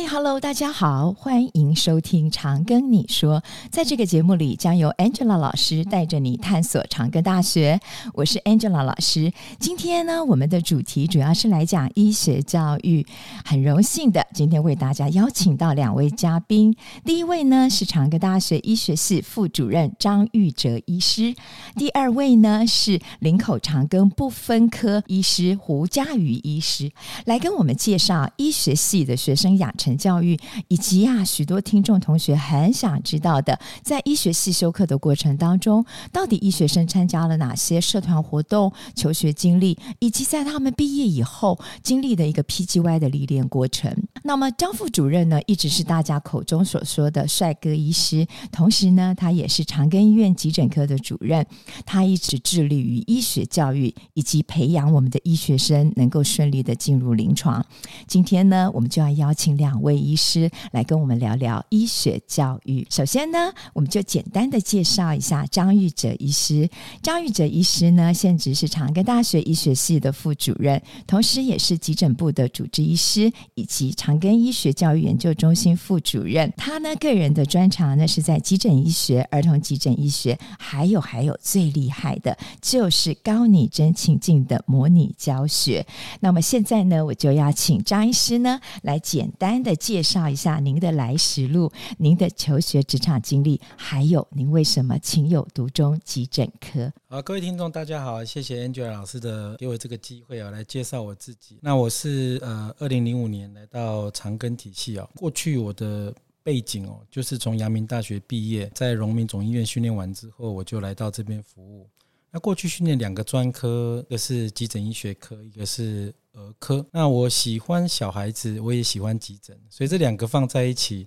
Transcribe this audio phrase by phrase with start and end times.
[0.00, 3.42] 嗨，Hello，大家好，欢迎收听长庚你说。
[3.68, 7.80] 在这个节目里，将由 Angela 老师带着你探索长庚大学。
[8.14, 9.32] 我是 Angela 老师。
[9.58, 13.04] 今天呢，我们的主题主要是来讲医学教育。
[13.44, 16.76] 很荣幸的，今天为大家邀请到两位嘉宾。
[17.04, 21.34] 第一位呢是长庚大学医学系副主任张玉哲医师，
[21.74, 26.92] 第二位呢是林口长庚不分科医师胡佳瑜医师，
[27.24, 30.38] 来跟我们介绍医学系的学生养成教育，
[30.68, 43.94] 以及啊，许多听众同学很想知道的，在医学系修课的过程当中，到底医学生参加了哪些社团活动、求学经历，以及在他们毕业以后经历的一个 PGY 的历练过程。
[44.24, 51.46] 那么张副主任呢，一直是大家口中所说的帅哥医师，同时呢，他也是长庚医院急诊科的主任，
[51.86, 57.64] 他一直致力于医学教育以及培养我们的医学生能够顺利的进入临床。
[58.06, 59.77] 今天呢，我们就要邀请两。
[59.78, 62.84] 两位医师来跟我们聊聊医学教育。
[62.90, 66.68] 首先呢，我们就简单的介绍一下张玉哲医师。
[67.00, 76.52] 张玉哲医师呢，现职是长庚大学医学系的副主任，同时也是急诊部的主治医师，以及长庚医学教育研究中心副主任。
[76.56, 85.86] 他呢，个人的专长呢是在急诊医学、儿童急诊医学，还有还有最厉害的就是高拟真情境的模拟教学。
[86.18, 89.62] 那么现在呢，我就要请张医师呢来简单。
[89.62, 96.92] 的介绍一下您的来时路，您的求学职场经历，还有您为什么情有独钟急诊科？
[97.08, 101.58] 好，各位听众大家好，谢谢 Angela 老师的给我这个机会啊，来介绍我自己。
[101.60, 105.08] 那我是呃，二零零五年来到长庚体系啊。
[105.16, 111.88] 过去我的背景哦，就是从阳明大学毕业，在荣民总医院训练完之后，我就来到这边服务。
[112.30, 116.86] 那过去训练两个专科，一个是急诊医学科，一个是儿科。
[116.92, 121.06] 那我喜欢小孩子，我也喜欢急诊，所以这两个放在一起，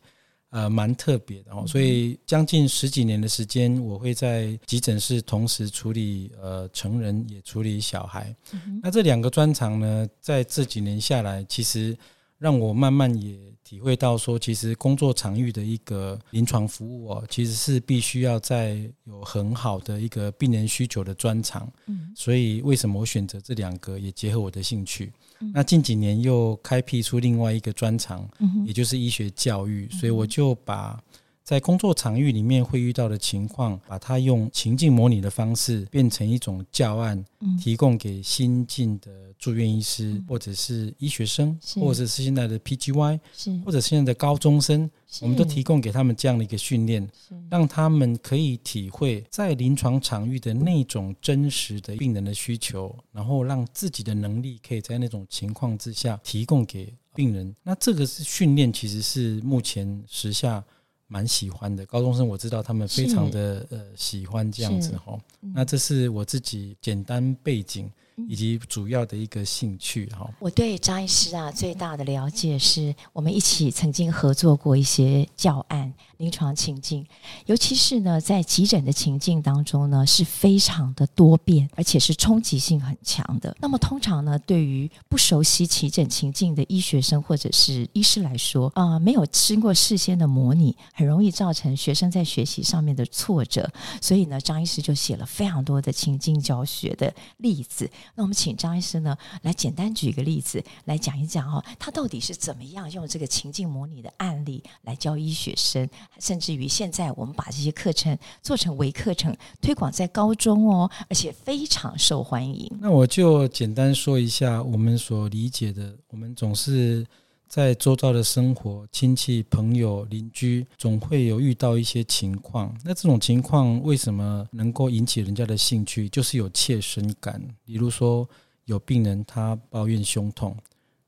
[0.50, 1.66] 呃，蛮特别的哦。
[1.66, 8.36] 所以将近十几年的时间，我会在急诊室同时处理呃成人，也处理小孩。
[8.84, 11.98] 那这两个专长呢，在这几年下来，其实
[12.38, 13.38] 让我慢慢也。
[13.72, 21.72] 体会到说，其实工作场域的一个临床服务哦，其实是必须要在有很好的一个病人需求的专长。
[21.86, 25.14] 嗯，所以为什么我选择这两个，也结合我的兴趣。
[25.54, 28.30] 那近几年又开辟出另外一个专长，
[28.66, 31.02] 也就是医学教育，所以我就把。
[31.52, 37.22] 在工作场域里面会遇到的情况，把它用情境模拟的方式变成一种教案，
[37.62, 43.20] 提供给新进的住院医师，或者是医学生，或者是现在的 PGY，
[43.66, 47.06] 或者是现在的高中生，我们都提供给他们这样的一个训练，
[47.50, 57.54] 让他们可以体会在临床场域的那种真实的病人的需求，然后让自己的能力可以在那种情况之下提供给病人。
[57.62, 60.64] 那这个是训练，其实是目前时下。
[61.12, 65.20] 蛮喜欢的，高中生我知道他们非常的呃喜欢这样子哈。
[65.54, 67.92] 那这是我自己简单背景。
[68.28, 77.06] 以及主要的一个兴趣哈，我对张医师啊最大的了解是我们一起曾经合作过一些教案、临床情境，
[77.46, 83.56] 尤其是呢在急诊的情境当中呢是非常的多变，而且是冲击性很强的。
[83.60, 93.70] 那么通常呢，对于不熟悉急诊情境的医学生或者是医师来说啊、没有经过事先的模拟，很容易造成学生在学习上面的挫折。
[94.02, 97.90] 所以呢，张医师就写了非常多的情境教学的例子。
[98.16, 105.90] 那我们请张医师呢来简单举一个例子来讲一讲哦，他到底是怎么样用这个情境模拟的案例来教医学生，
[106.20, 112.72] 甚至于现在我们把这些课程做成微课程推广在高中哦，而且非常受欢迎。
[112.80, 117.06] 那我就简单说一下我们所理解的，我们总是。
[117.52, 122.74] 在周遭的生活，亲戚、朋友、邻居，总会有遇到一些情况。
[122.82, 126.08] 那这种情况为什么能够引起人家的兴趣？
[126.08, 127.46] 就是有切身感。
[127.66, 128.26] 比如说，
[128.64, 130.56] 有病人他抱怨胸痛，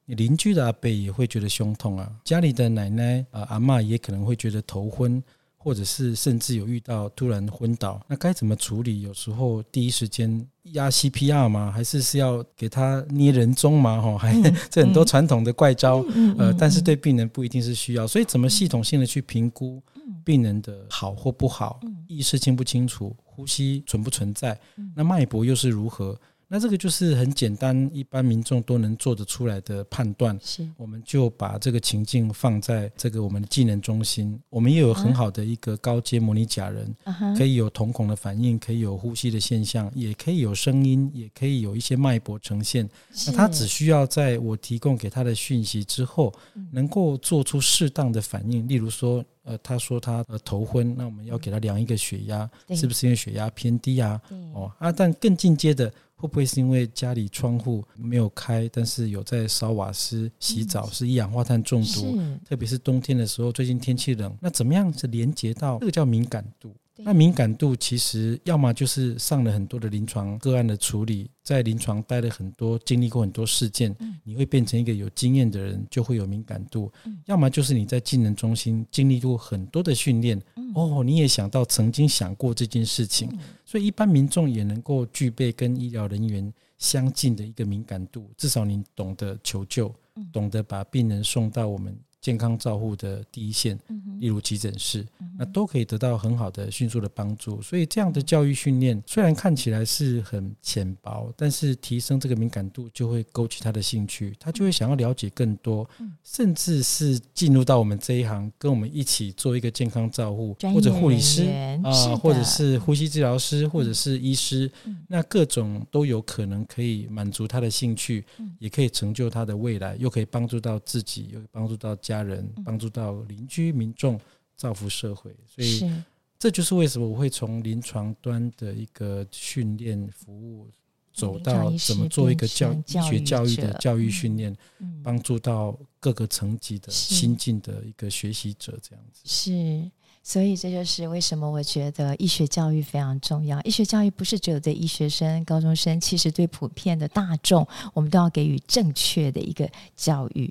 [0.03, 5.23] 你邻居的阿伯也会觉得胸痛啊，家里的奶奶、呃、阿嬷也可能会觉得头昏。
[5.63, 8.99] 或者是甚至有遇到突然昏倒，那该怎么处理？
[8.99, 11.71] 有时候第一时间压 CPR 吗？
[11.71, 14.01] 还是是要给他捏人中吗？
[14.01, 14.35] 哈，还
[14.69, 16.03] 这很多传统的怪招，
[16.37, 19.81] 呃，但是对病人不一定是需要，所以怎么系统性的去评估
[20.25, 24.59] 病人的好或不好，意识清不清楚，呼吸存不存在，
[24.93, 26.19] 那脉搏又是如何？
[26.53, 30.37] 那这个就是很简单，一般民众都能做得出来的判断。
[30.39, 36.95] 是，我们就把这个情境放在这个我们的技能中心，我们也有很好的一个高阶模拟假人，
[37.35, 42.87] 可以有瞳孔的反应，可以有呼吸的现象，也可以有声音，也可以有一些脉搏呈现。
[43.25, 46.31] 那他只需要在我提供给他的讯息之后，
[46.71, 48.67] 能够做出适当的反应。
[48.67, 54.21] 例如说，呃，他说他呃头昏，那我们要给他量一个血压，是不是因为血压偏低啊？
[54.53, 55.91] 哦啊，但更进阶的。
[56.23, 62.17] 会不会是因为家里窗户没有开，但是有在烧瓦斯洗澡，是一氧化碳中毒？
[62.47, 66.73] 特别是冬天的时候，最近天气冷，那怎么样是连接到这个叫敏感度？
[66.97, 76.91] 那敏感度其实要么就是上了很多的临床个案的处理，在临床待了很多，经历过很多事件，你会变成一个有经验的人，就会有敏感度。
[77.25, 80.39] 要么就是你在技能中心经历过很多的训练，
[80.75, 83.27] 哦，你也想到曾经想过这件事情，
[83.65, 89.93] 所以一般民众也能够具备跟医疗人员相近的一个敏感度，至少你懂得求救，
[90.31, 91.97] 懂得把病人送到我们。
[92.21, 93.77] 健康照护的第一线，
[94.17, 95.05] 例如急诊室，
[95.43, 97.61] 那都可以得到很好的、迅速的帮助。
[97.61, 105.85] 所以这样的教育训练虽然看起来是很浅薄，但是提升这个敏感度，就会勾起他的兴趣，他就会想要了解更多，
[106.23, 111.43] 甚至是进入到我们这一行，跟我们一起做一个健康照护，或者护理师
[111.83, 114.71] 啊，或者是呼吸治疗师，或者是医师，
[115.09, 118.23] 那各种都有可能可以满足他的兴趣，
[118.59, 122.13] 也可以成就他的未来，又可以帮助到自己，又帮助到家。
[122.13, 124.21] 家人帮助到邻居民众，
[124.55, 125.91] 造福社会，所以
[126.39, 130.67] 这就是为什么我会从临床端的一个训练服务，
[131.13, 134.55] 走到怎么做一个教医学教育的教育训练，
[135.03, 139.21] 帮助到各个层级的新进的一个学习者，这样子。
[139.25, 139.91] 是。
[140.25, 143.61] 所以这就是为什么我觉得医学教育非常重要。
[143.63, 150.49] 医学教育不是只有对医学生、高中生，其实对普遍的大众，我们都要给予正确的一个教育。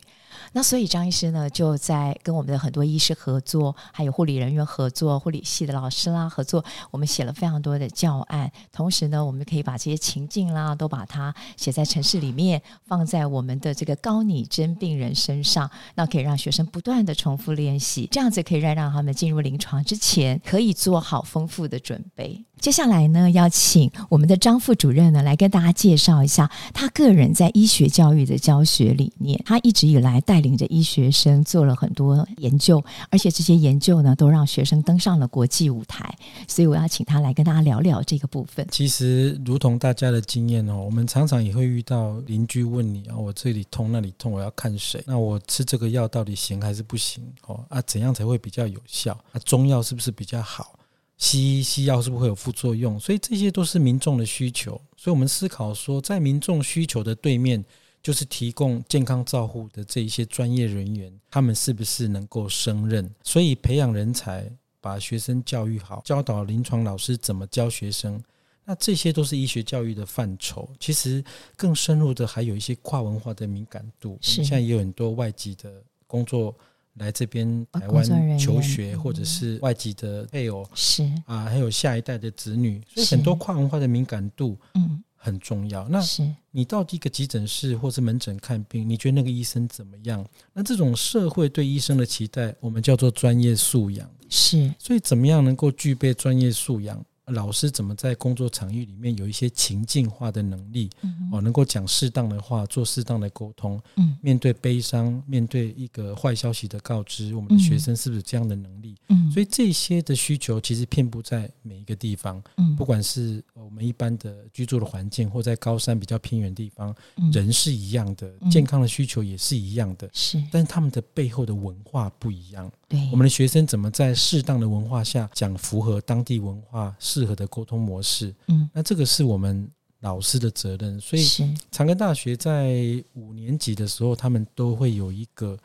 [0.53, 8.51] 那所以张医师呢，就在跟我们的很多医师合作，还有护理人员合作，护理系的老师啦合作，我们写了非常多的教案。
[8.73, 22.45] 同时呢，我们可以把这些情境啦，都把它写在程式里面，放在我们的这个高拟真病人身上，那可以让学生不断的重复练习，这样子可以让让他们进入临床之前，可以做好丰富的准备。
[22.59, 29.43] 接下来呢，要请我们的张副主任呢来跟大家介绍一下他个人在医学教育的教学理念。
[29.45, 36.13] 他一直以来带领着医学生做了很多研究，而且这些研究呢都让学生登上了国际舞台。
[36.49, 38.67] 所以我要请他来跟大家聊聊这个部分。
[38.71, 45.03] 其实，如同大家的经验哦，我们常常也会遇到邻居问你啊，我这里痛那里痛，我要看谁？
[45.07, 47.23] 那我吃这个药到底行还是不行？
[47.47, 49.13] 哦啊，怎样才会比较有效？
[49.33, 50.79] 啊，中药是不是比较好？
[51.19, 52.99] 西医西药是不是会有副作用？
[52.99, 54.73] 所以这些都是民众的需求。
[54.97, 57.65] 所以我们思考说，在民众需求的对面，
[58.03, 63.09] 就是提供健康照护的这一些专业人员，他们是不是能够胜任？
[63.23, 64.51] 所以培养人才，
[64.81, 68.23] 把学生教育好，教导临床老师怎么教学生，
[68.65, 70.69] 那这些都是医学教育的范畴。
[70.81, 71.23] 其实
[71.57, 74.19] 更深入的还有一些跨文化的敏感度。
[74.21, 76.55] 现在也有很多外籍的工作。
[76.97, 85.89] 来这边台湾求学，或者是外籍的配偶是啊，还有下一代的子女，所以很多跨文化的敏感度嗯很重要。
[85.89, 86.03] 那
[86.51, 90.27] 你到一个急诊室或是门诊看病，你觉得那个医生怎么样？
[90.53, 94.11] 那这种社会对医生的期待，我们叫做专业素养。
[94.29, 97.03] 是，所以怎么样能够具备专业素养？
[97.27, 100.91] 老师怎么在工作场域里面有一些情境化的能力？
[101.31, 103.81] 哦，能够讲适当的话，做适当的沟通。
[103.97, 108.97] 嗯，面对悲伤，面对一个坏消息的告知，我们的学生是不是有这样的能力？
[109.09, 112.43] 嗯，所以这些的需求其实遍布在每一个地方。
[112.57, 116.95] 嗯，不管是我们一般的居住的环境，或在高山比较偏远地方，
[117.33, 120.11] 人是一样的，健康的需求也是一样的。
[120.13, 122.71] 是，但是他们的背后的文化不一样。
[122.93, 128.35] 对，我们的学生怎么在适当的文化下讲符合当地文化适合的沟通模式？
[128.49, 129.67] 嗯，那这个是我们
[130.01, 131.01] 老师的责任。
[131.01, 131.23] 所以，
[131.71, 135.59] 长庚大学在五年级的时候，他们都会有一个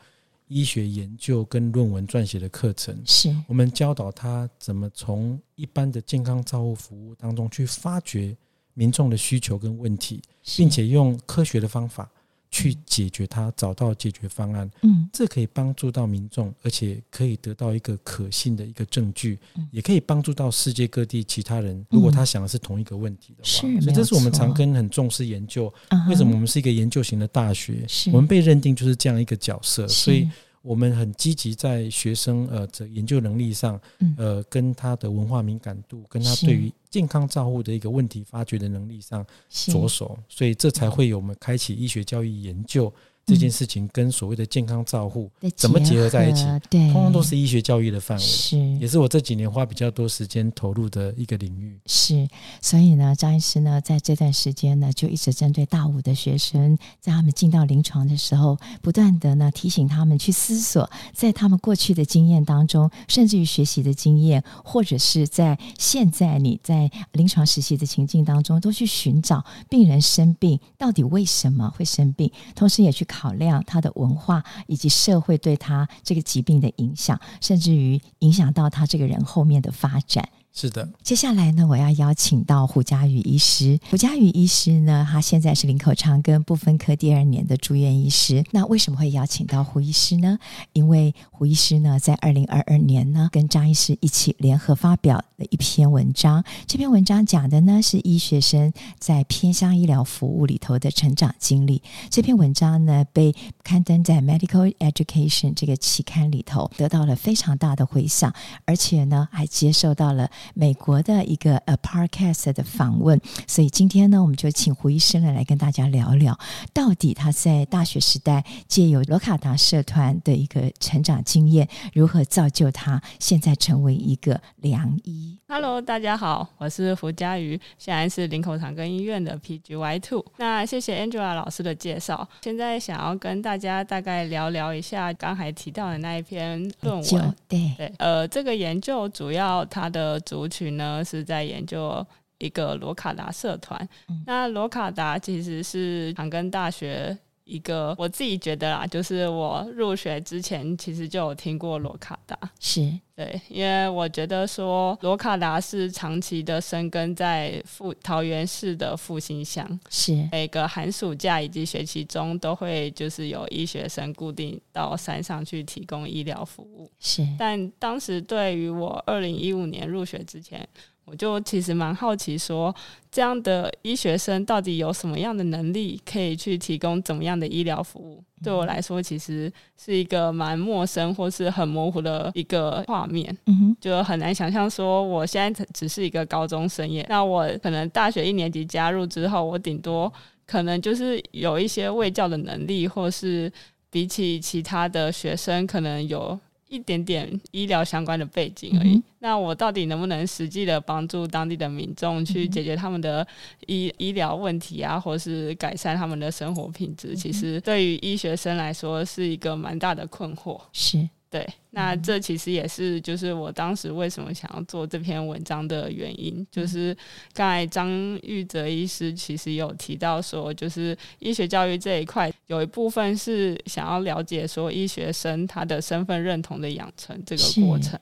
[0.46, 2.98] 医学研究跟论文撰写的课程。
[3.04, 8.34] 是，我们教导他怎么从一般的健康照护服务当中去发掘
[8.72, 10.22] 民众的需求跟问题，
[10.56, 12.10] 并且用科学的方法。
[12.50, 14.70] 去解决它，找到解决方案。
[14.82, 19.38] 嗯，这可以帮助到民众，而且可以得到一个可信的一个证据，
[19.70, 21.84] 也可以帮助到世界各地其他人。
[21.90, 25.72] 如果他想的是同一个问题的话，所以这是我们常跟很重视研究。
[26.08, 27.86] 为什么我们是一个研究型的大学？
[28.12, 30.28] 我们被认定就是这样一个角色，所以。
[30.60, 33.80] 我们很积极在学生呃的研究能力上，
[34.18, 42.92] 呃，跟他的文化敏感度，跟他对于健康照护的一个问题发掘的能力上着手，所以这才会有我们开启医学教育研究。
[43.28, 46.46] 这件事情跟所谓的健康照护怎么结合在一起？
[46.70, 51.78] 对，通通都是医学教育的范围，是，也是我这几年花比较多时间投入的一个领域。
[51.84, 52.26] 是，
[52.62, 73.17] 所以呢，张医师呢，在这段时间呢，就一直针对大五的学生，在他们进到临床的时候，不断的呢提醒他们去思索，在他们过去的经验当中，甚至于学习的经验，或者是在现在你在临床实习的情境当中，都去寻找病人生病到底为什么会生病，同时也去考。
[73.18, 80.28] 考量他的文化以及社会对他这个疾病的影响，甚至于影响到他这个人后面的发展。
[80.60, 83.78] 是的，接下来呢，我要邀请到胡家宇医师。
[83.90, 88.44] 胡家宇医师呢，他现在是林口长庚不分科第二年的住院医师。
[88.50, 90.36] 那为什么会邀请到胡医师呢？
[90.72, 96.42] 因为胡医师呢，在二零二二年呢，跟张医师一起联合发表了一篇文章。
[96.66, 101.80] 这篇文章讲的呢，是医学生在偏乡医疗服务里头的成长经历。
[102.10, 108.34] 这篇文章呢，被刊登在《Medical Education》这个期刊里头，得到了非常大的回响，
[108.64, 110.28] 而且呢，还接受到了。
[110.54, 116.38] 美国的一个呃 Podcast 的访问，所以今天呢，我们就请胡医生来来跟大家聊聊，
[116.72, 125.38] 到底他在大学时代借由罗卡达社团的一个成长经验，如何造就他现在成为一个良医。
[125.48, 130.24] Hello，大家好，我是胡佳瑜，现在是林口长庚医院的 PGY Two。
[130.36, 137.34] 那谢谢 Angela 老师的介绍，现在想要跟大家大概聊聊一下刚才提到的那一篇论文。
[137.48, 142.06] 对对，呃，这个研究主要它的主族群呢是在研究
[142.38, 143.88] 一个罗卡达社团。
[144.08, 147.16] 嗯、那罗卡达其实是长庚大学
[147.48, 152.38] 一个，我自己觉得啦，就是我入学之前其实就有听过罗卡达。
[152.60, 166.90] 是对，因为我觉得说罗卡达是长期的生根在富桃园市的复兴乡，是每个寒暑假以及学期中都会就是有医学生固定到山上去提供医疗服务。
[167.00, 170.68] 是，但当时对于我二零一五年入学之前。
[171.08, 172.74] 我就其实蛮好奇，说
[173.10, 178.22] 这样的医学生到底有什么样的能力，可以去提供怎么样的医疗服务？
[178.40, 183.34] 嗯、对我来说，其实是一个蛮陌生或是很模糊的一个画面。
[183.46, 190.12] 嗯哼，就很难想象说，我现在只是一个高中生耶，那我可能大学一年级加入之后，我顶多
[190.46, 193.50] 可能就是有一些卫教的能力，或是
[193.90, 196.38] 比起其他的学生，可能有。
[196.68, 198.94] 一点点医疗相关的背景而已。
[198.94, 203.26] 嗯、那我到底能不能实际的帮助当地的民众去解决他们的
[203.66, 207.08] 医医疗问题啊，或是改善他们的生活品质？
[207.12, 210.60] 嗯、其实对于医学生来说是一个蛮大的困惑。
[210.72, 211.08] 是。
[211.30, 216.96] 对，那这其实也是就是我当时为什么想要做这篇文章的原因，就是
[217.34, 217.90] 刚才张
[218.22, 228.00] 玉泽医师其实有提到说，就是医学教育这一块有一部分是想要了解说医学生他的身份认同的养成这个过程。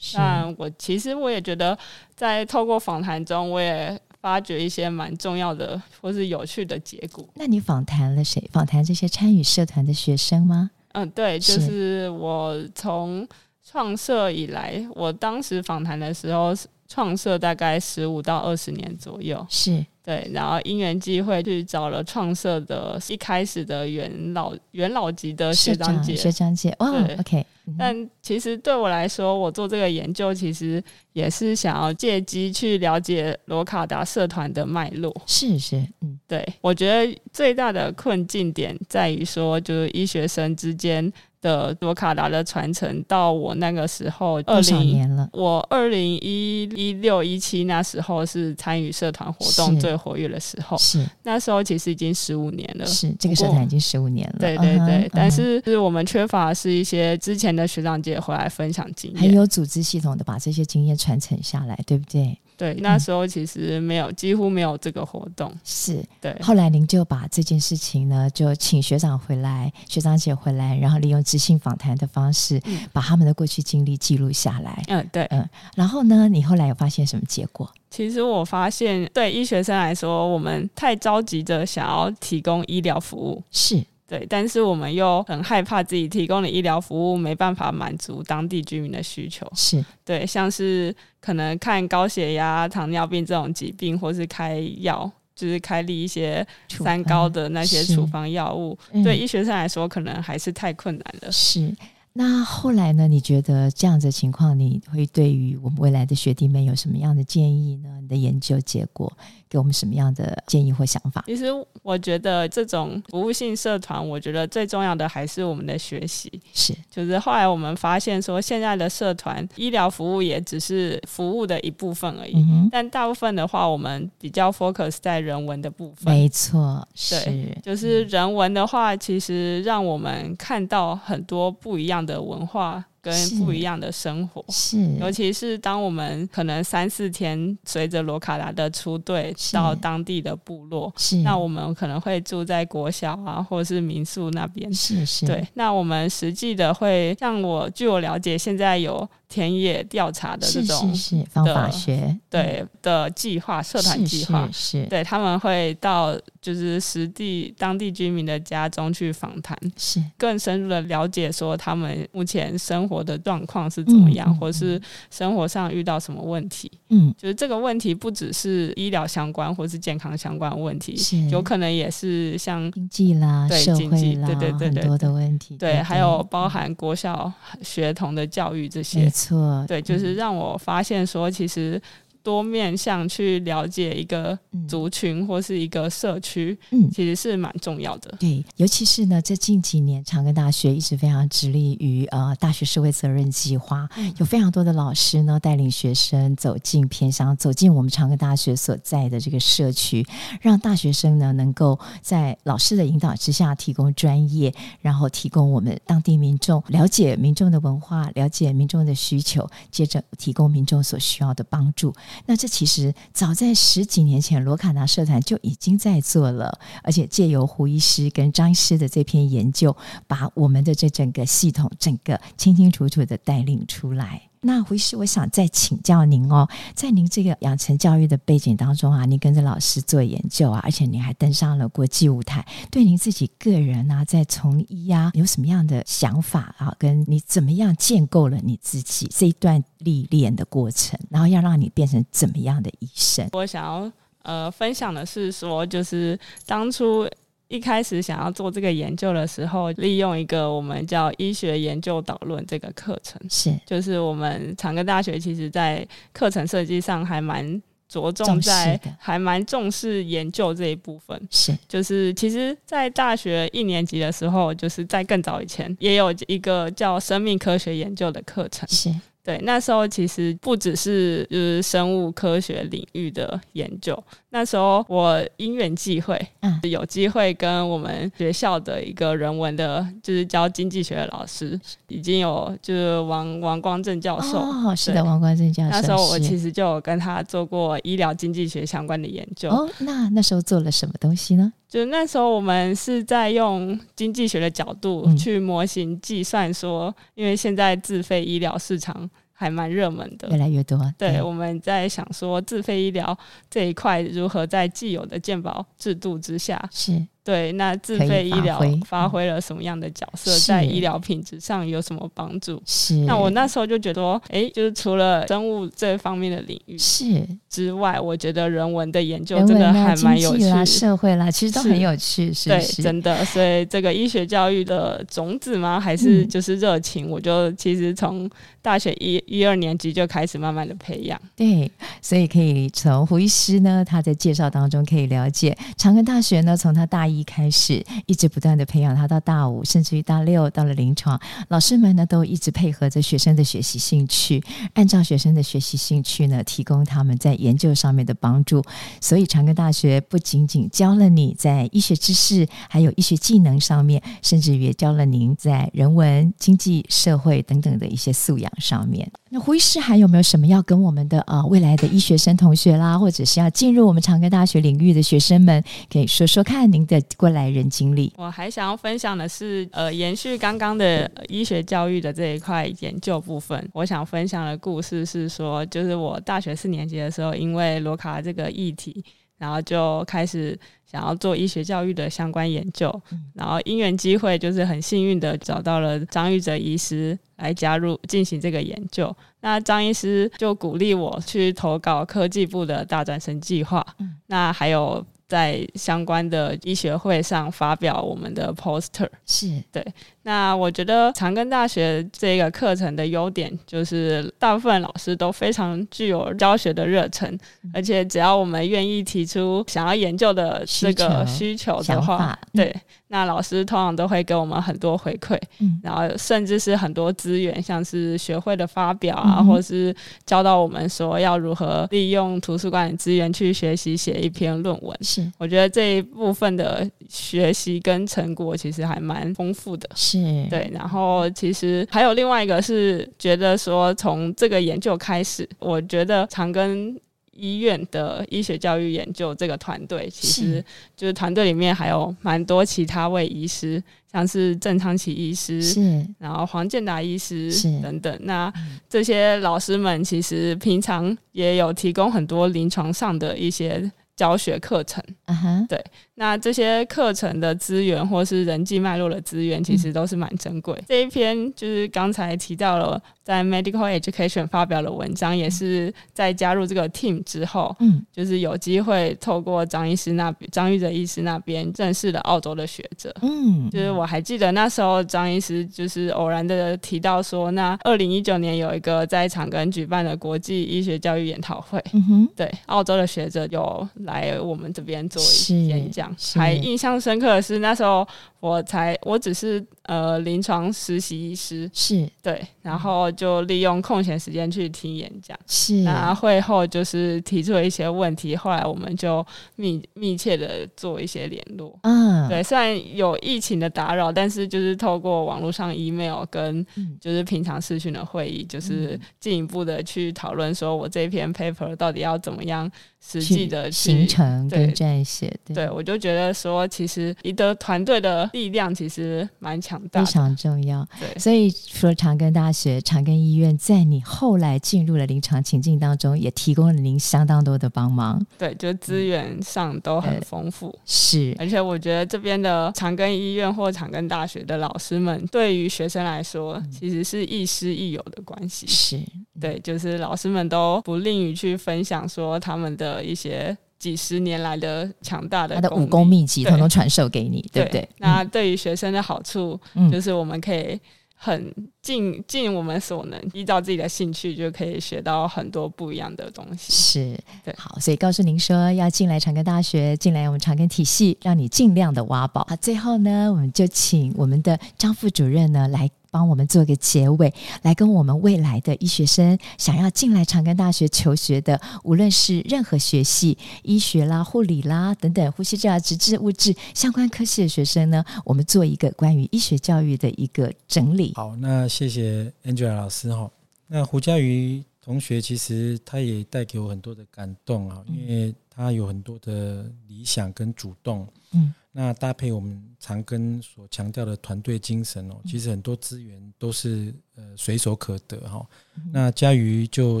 [0.14, 1.78] 那我其实我也觉得，
[2.16, 7.28] 在透过访谈中，我也发掘一些蛮重要的或是有趣的结果。
[7.34, 8.42] 那你访谈了谁？
[8.50, 10.70] 访谈这些参与社团的学生吗？
[10.92, 13.26] 嗯，对，就是我从
[13.64, 16.52] 创社以来，我当时访谈的时候，
[16.88, 27.46] 创社大概十五到二十年左右，是对，然后因缘际会去找了创社的一开始的元老元老级的学长姐，学长姐，哦对，OK。
[27.78, 35.14] 但其实对我来说，我做这个研究，其实也是想要借机去了解罗卡达社团的脉络。
[35.26, 41.12] 是是，嗯，对，我觉得最大的困境点在于说，就是医学生之间。
[41.40, 45.28] 的罗卡达的传承到我那个时候，多少年了？
[45.32, 54.36] 我二零一一六一七那时候是参与社团活动最活跃的时候，是那时候其实已经十五年了，是这个社团已经十五年了。
[54.38, 62.36] 对对对，uh 但是是我们缺乏是一些之前的学长姐回来分享经验，很有组织系统的把这些经验传承下来，对不对？
[62.60, 65.50] 对，那时候其实没有，嗯、几乎没有这个活动。
[65.64, 66.36] 是，对。
[66.42, 74.82] 后来您就把这件事情呢，就请学长回来，学长姐回来，然后利用即兴访谈的方式，嗯、把他们的过去经历记录下来。
[74.88, 75.48] 嗯，对，嗯。
[75.74, 77.66] 然后呢，你后来有发现什么结果？
[77.90, 83.42] 其实我发现，对医学生来说，我们太着急着想要提供医疗服务。
[83.50, 83.82] 是。
[84.10, 89.48] 对，但是我们又很害怕自己提供的医疗服务没办法满足当地居民的需求。
[89.54, 101.30] 是对，像是可能看高血压、糖尿病这种疾病，或是开药，就是开立一些三高的那些处方药物，对医学生来说可能还是太困难了。
[101.30, 101.72] 是。
[102.12, 103.06] 那后来呢？
[103.06, 108.00] 你觉得这样子的情况，你会对于我们未来的学弟们有什么样的建议呢？
[108.02, 109.16] 你的研究结果
[109.50, 111.24] 给我们什么样的建议或想法？
[111.26, 111.46] 其实
[111.82, 116.30] 我觉得这种服务性社团，我觉得最重要的还是我们的学习。
[116.54, 122.36] 是，就是后来我们发现说，现在的社团医疗服务也只是服务的一部分而已。
[122.36, 126.14] 嗯、但大部分的话，我们比较 focus 在人文的部分。
[126.14, 132.84] 没错，对，是，就是人文的话，其实让我们看到很多不一样的文化。
[133.02, 149.08] 跟不一样的生活，是，尤其是当我们可能三四天随着罗卡达的出队到当地的部落，是，那我们可能会住在国小啊，或者是民宿那边，是是，对，那我们实际的会，像我据我了解，现在有。
[149.30, 154.50] 田野调查的这种是是是方法学对的计划，社团计划
[154.88, 160.02] 对，他们会到就是实地当地居民的家中去访谈，是。
[160.18, 164.82] 更深入的了解说他们目前生活的状况是怎么样，嗯、或是
[165.12, 166.68] 生活上遇到什么问题。
[166.88, 177.32] 嗯，就是这个问题不只是医疗相关或是健康相关问题，是有可能也是像经济啦、对经济对对对对很多的问题，对，对还有包含国小
[177.62, 179.08] 学童的教育这些。
[179.20, 181.80] 错，对，就是让我发现说，其实
[182.22, 188.14] 多面向去了解一个族群或是一个社区，嗯，其实是蛮重要的。
[188.18, 200.06] 对，尤其是呢，这近几年长庚大学一直非常致力于呃大学社会责任计划，有非常多的老师呢带领学生走进偏乡，走进我们长庚大学所在的这个社区，
[200.40, 211.94] 让大学生呢能够在老师的引导之下提供专业，然后提供我们当地民众了解民众的文化，了解民众的需求，接着提供民众所需要的帮助。
[212.26, 219.76] 那这其实早在十几年前，罗卡纳社团就已经在做了，而且借由胡医师跟张医师的这篇研究，
[220.06, 224.29] 把我们的这整个系统，整个清清楚楚的带领出来。
[224.42, 236.74] 那胡医师，我想再请教您哦，在您这个养成教育的背景当中啊，您跟着老师做研究啊，而且您还登上了国际舞台，对您自己个人啊，在从医啊，有什么样的想法啊？
[236.78, 243.28] 跟你怎么样建构了你自己这一段历练的过程，然后要让你变成怎么样的医生？
[243.32, 243.92] 我想要
[244.22, 247.06] 呃分享的是说，就是当初。
[247.50, 261.20] 一开始想要做这个研究的时候，利用一个我们叫医学研究导论这个课程，是就是我们长庚大学其实在课程设计上还蛮着重在，还蛮重视研究这一部分。
[261.28, 268.68] 是就是其实，在大学一年级的时候，就是在更早以前，也有一个叫生命科学研究的课程。
[268.68, 268.94] 是。
[269.22, 274.02] 对，那时候其实不只是就是生物科学领域的研究。
[274.32, 284.38] 那时候我因缘际会，嗯，有机会跟我们学校的一个人文的，就是教经济学的老师，已经有就是王王光正教授。
[284.38, 285.70] 哦，是的，王光正教授。
[285.70, 289.50] 那时候我其实就有跟他做过医疗经济学相关的研究。
[289.50, 291.52] 哦，那那时候做了什么东西呢？
[291.68, 299.10] 就那时候我们是在用经济学的角度去模型计算说，嗯，因为现在自费医疗市场。
[299.40, 300.78] 还蛮热门的，越来越多。
[300.98, 307.02] 对，对，我们在想说自费医疗这一块如何在既有的健保制度之下是。
[307.22, 312.60] 对，那自费医疗发挥了什么样的角色，在医疗品质上有什么帮助？
[312.64, 312.94] 是。
[313.04, 322.32] 那我那时候就觉得说，哎，就是除了生物这方面的领域是之外，我觉得人文的研究真的还蛮有趣，啦社会啦，其实都很有趣。
[322.32, 323.22] 是，对，真的。
[323.26, 325.78] 所以这个医学教育的种子吗？
[325.78, 327.06] 还是就是热情？
[327.06, 328.28] 嗯、我就其实从
[328.60, 331.18] 大学一一二年级就开始慢慢的培养。
[331.34, 331.70] 对，
[332.02, 337.24] 所以可以从胡医师呢，他在介绍当中可以了解长庚大学呢，从他大一。
[337.30, 344.42] 开始一直不断的培养他，到大五甚至于大六到了临床，老师们呢都一直配合着学生的学习兴趣，
[344.74, 348.64] 按照学生的学习兴趣呢，提供他们在研究上面的帮助。
[349.00, 359.10] 所以长庚大学不仅仅教了你在医学知识，还有医学技能上面，甚至于也教了您在人文、经济、社会等等的一些素养上面。
[359.28, 368.12] 那胡医师还有没有什么要跟我们的呃未来的医学生同学啦，或者是要进入我们长庚大学领域的学生们，可以说说看您的过来人经历？
[368.16, 379.04] 我还想要分享的是，呃，延续刚刚的医学教育的这一块研究部分，我想分享的故事是说，就是我大学四年级的时候，因为罗卡这个议题，
[379.40, 383.02] 然后就开始想要做医学教育的相关研究，
[383.34, 387.18] 然后因缘机会，就是很幸运的找到了张玉哲医师。
[387.40, 399.64] 来加入进行这个研究，那张医师就鼓励我去投稿科技部的大专生计划，嗯、那还有在相关的医学会上发表我们的 poster，是。
[399.72, 399.82] 对。
[400.30, 407.28] 那我觉得长庚大学这个课程的优点就是，大部分老师都非常具有教学的热忱，
[407.64, 412.66] 嗯、而且只要我们愿意提出想要研究的这个需求的话，对。
[412.66, 412.80] 嗯
[413.12, 419.92] 那老师通常都会给我们很多回馈，嗯，然后甚至是很多资源，像是学会的发表啊，嗯、或是
[420.24, 424.96] 教到我们说要如何利用图书馆的资源去学习写一篇论文。
[425.02, 429.90] 是，我觉得这一部分的学习跟成果其实还蛮丰富的。
[429.96, 430.70] 是，对。
[430.72, 436.96] 然后其实还有另外一个是觉得说，从这个研究开始，我觉得长庚。
[437.32, 440.62] 医院的医学教育研究这个团队，其实
[440.94, 448.14] 就是团队里面还有蛮多其他位医师，像是郑昌奇医师，是，然后黄建达医师等等。
[448.24, 448.52] 那
[448.90, 455.02] 这些老师们其实平常也有提供很多临床上的一些教学课程。
[455.24, 455.82] 嗯哼，对。
[456.16, 460.78] 那这些课程的资源或是人际脉络的资源，其实都是蛮珍贵。
[460.86, 463.02] 这一篇就是刚才提到了。
[463.30, 485.22] 在 Medical Education 发表了文章，也是在加入这个 team 之后，嗯，就是有机会透过张医师那边，张玉哲医师那边认识了澳洲的学者，嗯，就是我还记得那时候张医师就是偶然的提到说，那二零一九年有一个在场跟举办的国际医学教育研讨会，嗯哼，对，澳洲的学者有来我们这边做
[485.54, 488.04] 演讲，还印象深刻的是那时候。
[488.40, 495.74] 我才，我只是呃临床实习医师，是对，然后就利用空闲时间去听演讲，是。
[495.82, 499.24] 那会后就是提出了一些问题，后来我们就
[499.56, 502.42] 密密切的做一些联络，嗯，对。
[502.42, 506.64] 虽然有疫情的打扰，但是就是透过网络上 email 跟
[507.00, 512.70] 就是平常视讯的会议，就是进一步的去讨论，说我这篇 paper 到底要怎么样。
[513.02, 520.86] 实际的行程跟撰写，对，对，我就觉得说，其实一个团队的力量其实蛮强大，非常重要。
[521.00, 528.24] 对，所以说长庚大学、长庚医院在你后来进入了临床情境当中，也提供了您相当多的帮忙。
[528.38, 530.78] 对，就资源上都很丰富。
[530.84, 538.66] 是，而且我觉得这边的长庚医院或长庚大学的老师们，对于学生来说，其实是亦师亦友的关系。
[538.66, 539.00] 是，
[539.40, 543.00] 对，就是老师们都不吝于去分享说他们的。
[543.00, 547.80] 一些几十年来的强大的他的武功秘籍，统统传授给你，对不对？
[547.80, 550.78] 对，那对于学生的好处，嗯，就是我们可以
[551.16, 556.72] 很尽尽我们所能，依照自己的兴趣，就可以学到很多不一样的东西。
[556.72, 562.46] 是，对，好，所以告诉您说，要进来长庚大学，进来我们长庚体系，让你尽量的挖宝。
[562.48, 565.90] 好，最后呢，我们就请我们的张副主任呢来。
[566.10, 581.12] 帮我们做个结尾，来跟我们未来的医学生想要进来长庚大学求学的，无论是任何学系，医学啦、护理啦等等，呼吸治疗、职治、物质相关科系的学生呢，我们做一个关于医学教育的一个整理。
[581.14, 583.30] 好，那谢谢 Angela 老师哈。
[583.66, 591.06] 那胡佳瑜同学其实他也带给我很多的感动啊，因为他有很多的理想跟主动。
[591.32, 591.54] 嗯。
[591.72, 598.44] 那搭配我们常跟所强调的团队精神哦，其实很多资源都是呃随手可得哈。
[598.92, 600.00] 那嘉瑜就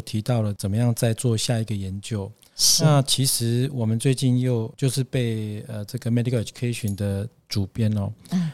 [0.00, 2.30] 提到了怎么样再做下一个研究。
[2.80, 7.28] 那其实我们最近又就是被呃这个 Medical Education 的。
[7.50, 8.12] 主编哦，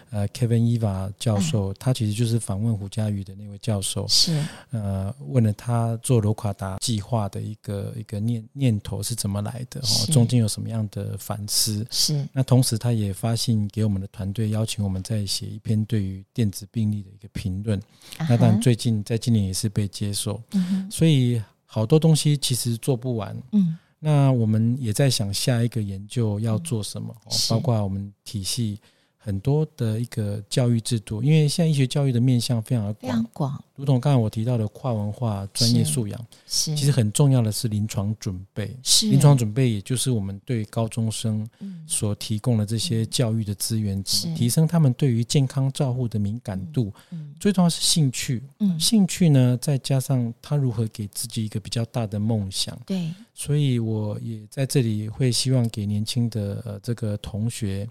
[0.08, 11.86] 呃，Kevin Eva 教授，他其实就是访问胡佳瑜的那位教授，是呃，问了他做罗卡达计划的一个一个念念头是怎么来的哦，中间有什么样的反思？
[11.90, 17.78] 是那同时他也发信给我们的团队，邀请我们再写一篇对于电子病历的一个评论。
[18.20, 20.42] 那当然最近在今年也是被接受，
[20.90, 23.36] 所以好多东西其实做不完。
[23.52, 23.76] 嗯。
[23.98, 27.14] 那我们也在想下一个研究要做什么，
[27.48, 28.78] 包括我们体系
[29.26, 41.44] 很多的一个教育制度，因为现在医学教育的面向非常的广，广，如同刚才我提到的跨文化专业素养，是，其实很重要的是临床准备，是，临床准备也就是我们对高中生
[41.88, 46.92] 所提供的这些教育的资源，提升他们对于健康照护的敏感度，
[47.40, 48.40] 最重要是兴趣，
[48.78, 53.12] 兴趣呢再加上他如何给自己一个比较大的梦想，对。
[53.38, 57.86] 所以我也在这里会希望给年轻的呃这个同学，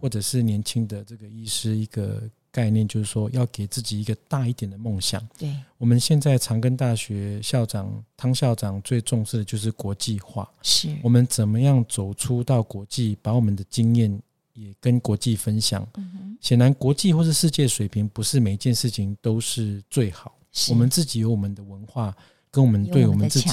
[0.00, 5.26] 或者是年轻的这个医师一个概念，就是说要给自己一个大一点的梦想。
[5.38, 10.48] 对，我们现在长庚大学校长汤校长最重视的就是国际化。
[10.62, 14.20] 是，我们怎么样走出到国际，把我们的经验
[14.54, 15.86] 也跟国际分享。
[16.40, 20.34] 显然，国际或是世界水平不是每一件事情都是最好。
[20.70, 22.16] 我们自己有我们的文化。
[22.50, 23.48] 跟我们对我们自己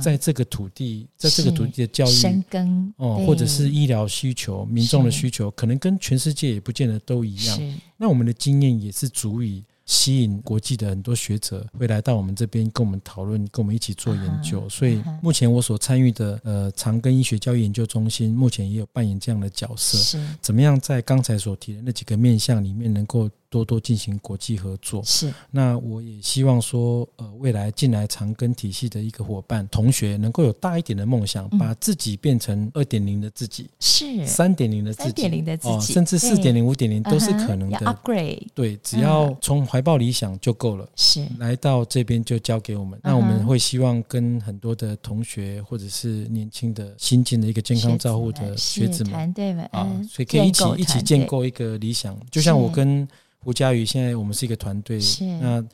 [0.00, 7.58] 在这个土地，在这个土地的教育深耕哦，或者是医疗需求、民众的需求，可能跟全世界也不见得都一样。
[7.96, 9.64] 那我们的经验也是足以。
[9.86, 14.68] 吸引国际的很多学者会来到我们这边跟我们讨论，跟我们一起做研究。
[14.68, 19.98] 所以目前我所参与的呃长庚医学教育研究中心，目前也有扮演这样的角色。
[19.98, 23.28] 是，怎么样在刚才所提的那几个面向里面能够。
[23.50, 25.02] 多多进行国际合作。
[25.04, 37.78] 是，那我也希望说，呃，未来进来长庚体系的一个伙伴同学，能够有大一点的梦想，把自己变成二点零的自己，是三点零的自己，三点零的自己，甚至四点零、五点零都是可能的。
[37.78, 40.88] upgrade，对，只要从怀抱理想就够了。
[40.94, 42.98] 是，来到这边就交给我们。
[43.02, 52.16] 那我们会希望跟很多的同学或者是年轻的新进的一个健康照护的学子们团队们啊，所以可以一起一起建构一个理想。
[52.30, 53.08] 就像我跟
[53.40, 54.98] 胡佳宇，现在我们是一个团队，
[55.40, 55.64] 那。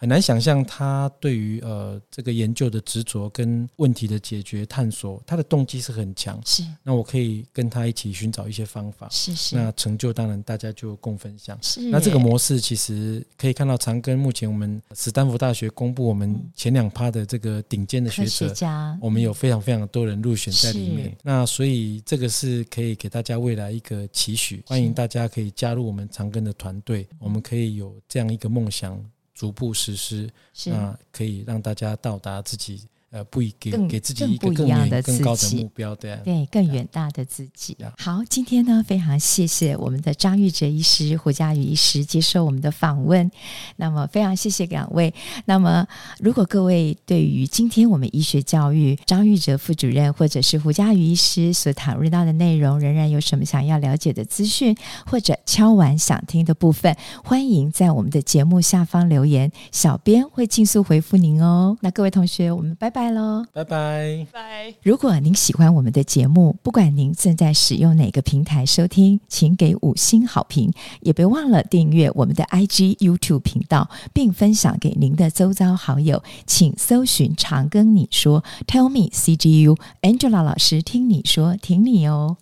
[0.00, 6.40] 很难想象他对于呃这个研究的执着跟问题的解决探索，他的动机是很强。
[6.46, 9.08] 是，那我可以跟他一起寻找一些方法。
[9.10, 11.58] 是是，那成就当然大家就共分享。
[11.60, 18.54] 是，那这个模式其实可以看到长庚目前我们史丹福大学公布我们前两趴的这个顶尖的学者，
[19.00, 21.16] 我们有非常非常多人入选在里面。
[21.24, 28.96] 那所以这个是可以给大家未来一个期许，欢迎大家可以加入我们长庚的团队，我们可以有这样一个梦想。
[29.38, 30.28] 逐步实施，
[30.66, 32.82] 那可以让大家到达自己。
[33.10, 37.74] 呃，不一给给自己一个更远、更高的目标，对对，更远大的自己。
[37.96, 43.30] 好，今天呢，非常谢谢我们的张玉哲医师、胡佳宇医师接受我们的访问。
[43.76, 45.14] 那么，非常谢谢两位。
[45.46, 45.86] 那么，
[46.20, 56.94] 如果各位对于今天我们医学教育张玉哲副主任或者是胡佳宇医师所讨论到的内容，仍然有什么想要了解的资讯，或者敲完想听的部分，
[57.24, 61.74] 欢迎在我们的节目下方留言，小编会尽速回复您哦。
[61.80, 62.97] 那各位同学，我们拜拜。
[62.98, 64.74] 拜喽，拜拜拜。
[64.82, 76.20] 如果您喜欢我们的节目，不管您正在使用哪个平台收听，请给五星好评，也别忘了订阅我们的 IG、YouTube 频道，并分享给您的周遭好友。
[76.44, 82.36] 请搜寻“常跟你说 ”，Tell me CGU，Angela 老师听你说，听你哦。